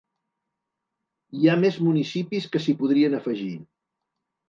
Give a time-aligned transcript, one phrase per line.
[1.37, 3.55] Hi ha més municipis que s’hi podrien afegir.